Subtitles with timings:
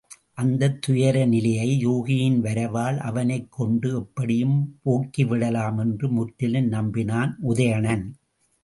[0.33, 8.05] அந்தத் துயர நிலையை யூகியின் வரவால், அவனைக் கொண்டு எப்படியும் போக்கிவிடலாம் என்று முற்றிலும் நம்பினான் உதயணன்.